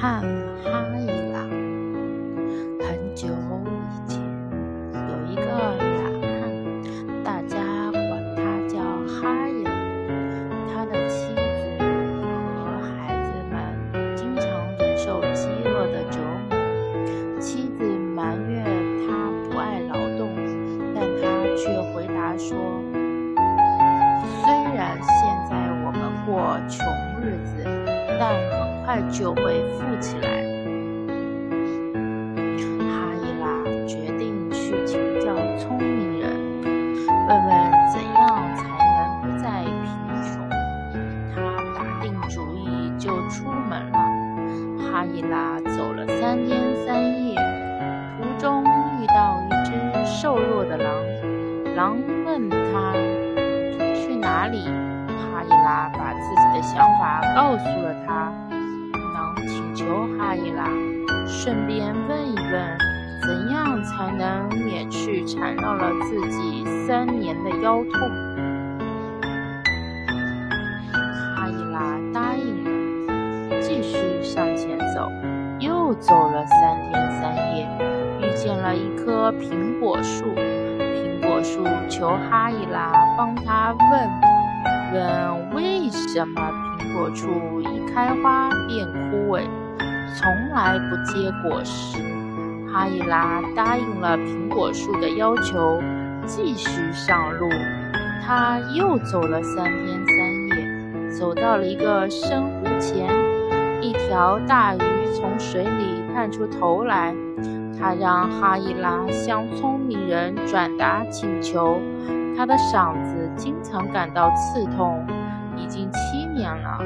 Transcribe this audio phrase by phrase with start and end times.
[0.00, 0.37] Have.
[28.88, 30.40] 快就会富起来。”
[32.80, 36.32] 哈伊拉决定去请教聪明人，
[37.28, 37.48] 问问
[37.92, 38.64] 怎样才
[38.96, 39.92] 能不再贫
[40.24, 40.32] 穷。
[41.34, 41.36] 他
[41.76, 43.98] 打定主意就出门了。
[44.90, 47.36] 哈伊拉走了三天三夜，
[48.16, 49.70] 途中遇到一只
[50.06, 50.94] 瘦弱的狼。
[51.76, 52.94] 狼问他
[53.94, 58.32] 去哪里，哈伊拉把自己的想法告诉了他。
[59.78, 60.64] 求哈伊拉
[61.28, 62.78] 顺便问一问，
[63.22, 68.10] 怎样才能免去缠绕了自己三年的腰痛。
[71.36, 75.12] 哈伊拉答应了，继续向前走。
[75.60, 77.68] 又走了三天三夜，
[78.20, 80.24] 遇见了一棵苹果树。
[80.34, 84.10] 苹果树求哈伊拉帮他问
[84.92, 89.42] 问，为什么苹果树一开花便枯萎，
[90.18, 91.96] 从来不结果实。
[92.72, 95.80] 哈伊拉答应了苹果树的要求，
[96.26, 97.48] 继续上路。
[98.26, 103.08] 他又走了三天三夜，走到了一个深湖前，
[103.80, 104.80] 一条大鱼
[105.14, 107.14] 从水里探出头来。
[107.78, 111.80] 他让哈伊拉向聪明人转达请求，
[112.36, 115.06] 他的嗓子经常感到刺痛，
[115.56, 116.76] 已经七年了，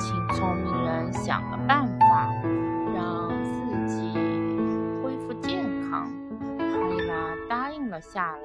[0.00, 1.40] 请聪明人想
[8.02, 8.42] 下来。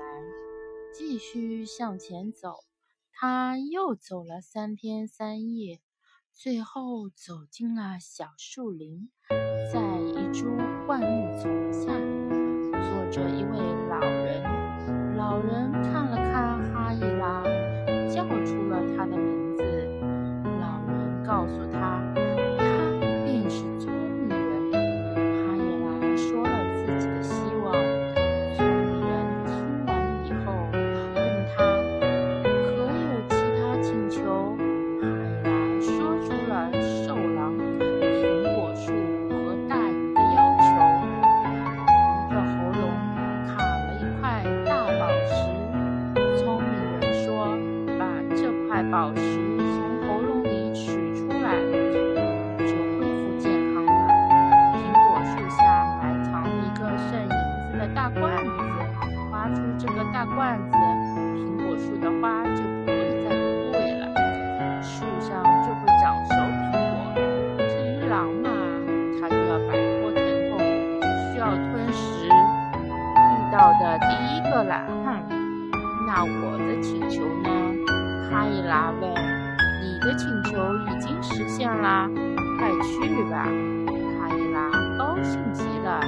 [0.94, 2.63] 继续向前走，
[3.12, 5.81] 他又走了三天三夜，
[6.31, 9.09] 最后走进了小树林，
[9.73, 10.45] 在一株
[10.85, 11.91] 灌木丛下，
[12.72, 13.87] 坐着一位
[57.94, 58.52] 大罐子，
[59.31, 60.78] 挖出这个大罐子，
[61.36, 64.03] 苹果树的花就不会再枯萎了，
[64.81, 67.16] 树上就会长熟苹果。
[67.68, 68.50] 至于狼嘛，
[69.20, 70.59] 它就要摆脱疼痛，
[71.31, 72.25] 需要吞食。
[72.25, 75.24] 遇到的第一个懒汉，
[76.06, 77.50] 那我的请求呢？
[78.30, 79.12] 哈伊拉问。
[79.80, 82.09] 你的请求已经实现啦，
[82.58, 83.48] 快去吧。
[84.19, 86.00] 哈伊拉高兴极了，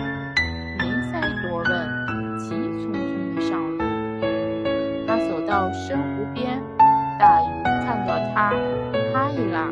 [1.63, 3.77] 问，急匆匆的上路。
[5.07, 6.61] 他走到深湖边，
[7.19, 8.51] 大鱼看到他，
[9.13, 9.67] 哈伊拉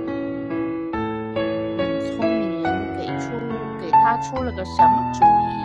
[2.06, 2.66] 聪明人
[2.98, 3.32] 给出
[3.82, 5.64] 给他出了个什么主意。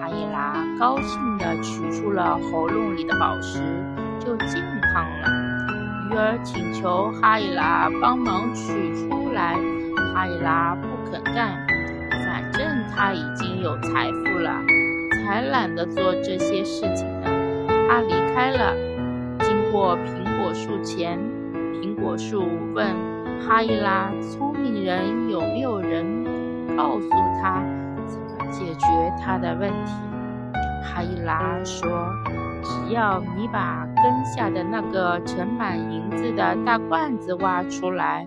[0.00, 3.60] 哈伊拉高兴地取出了喉咙里的宝石，
[4.18, 5.28] 就健康了。
[6.10, 9.54] 鱼儿请求哈伊拉帮忙取出来，
[10.14, 11.54] 哈伊拉不肯干，
[12.10, 14.50] 反正他已经有财富了，
[15.28, 17.26] 才懒得做这些事情呢。
[17.86, 18.74] 他离开了，
[19.40, 21.18] 经过苹果树前，
[21.74, 22.96] 苹果树问
[23.38, 26.24] 哈伊拉：“聪明人有没有人
[26.74, 27.62] 告诉他
[28.06, 28.86] 怎么解决
[29.20, 29.92] 他的问题？”
[30.82, 32.10] 哈伊拉说。
[32.60, 38.26] 只要你把根下的那个盛满银子的大罐子挖出来，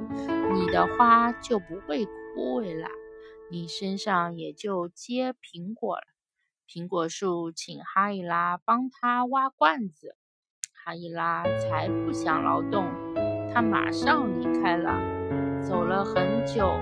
[0.54, 2.88] 你的花就不会枯萎了，
[3.52, 6.04] 你身上也就结苹果了。
[6.74, 10.16] 苹果树请哈伊拉帮他挖罐子，
[10.72, 12.86] 哈伊拉才不想劳动，
[13.54, 14.98] 他马上离开了。
[15.62, 16.80] 走了很久，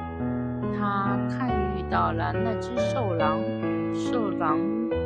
[0.77, 3.41] 他看遇到了那只兽狼，
[3.95, 4.59] 兽狼。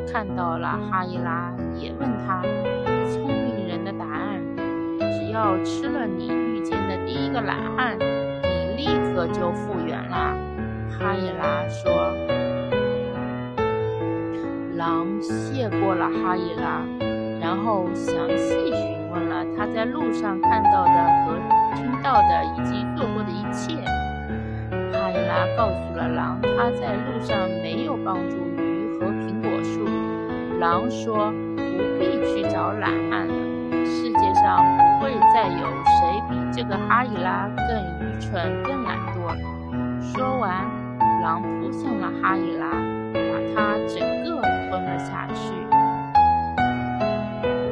[0.06, 2.42] 看到了哈伊拉，也问他
[3.08, 4.38] 聪明人的答案：
[4.98, 8.84] 只要吃了你遇见的第一个懒汉，你立
[9.14, 10.36] 刻就复原了。
[10.90, 11.90] 哈伊拉说
[14.76, 16.82] ：“狼谢过了哈伊拉，
[17.40, 20.90] 然后详细询问了他在路上看到的
[21.24, 21.38] 和
[21.76, 23.76] 听到的以及做过的一切。
[24.92, 29.86] 哈伊拉告诉了狼，他在路上没有帮助鱼和苹果树。
[30.58, 31.62] 狼说：“不
[31.98, 33.34] 必去找懒汉了，
[33.84, 34.58] 世界上
[34.98, 37.64] 不会再有谁比这个哈伊拉更
[38.00, 39.38] 愚蠢、更懒惰了。”
[40.02, 40.64] 说完，
[41.22, 42.66] 狼扑向了哈伊拉，
[43.34, 44.40] 把它整个
[44.70, 45.63] 吞了下去。